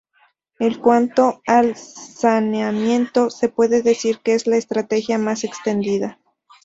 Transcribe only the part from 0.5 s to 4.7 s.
En cuanto al Saneamiento, se puede decir que es la